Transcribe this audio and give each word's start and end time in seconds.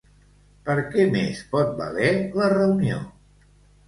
Per 0.69 0.75
què 0.93 1.03
més 1.15 1.41
pot 1.51 1.75
valer 1.81 2.07
la 2.39 2.47
reunió? 2.55 2.99